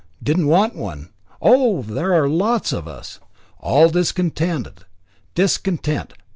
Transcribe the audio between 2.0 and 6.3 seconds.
are lots of us. All discontented. Discontent!